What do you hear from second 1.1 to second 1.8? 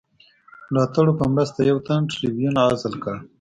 په مرسته یو